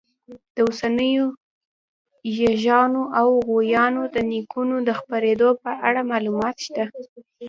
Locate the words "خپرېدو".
4.99-5.49